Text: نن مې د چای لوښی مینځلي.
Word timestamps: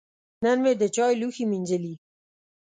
نن 0.43 0.57
مې 0.63 0.71
د 0.81 0.83
چای 0.95 1.13
لوښی 1.21 1.45
مینځلي. 1.51 1.93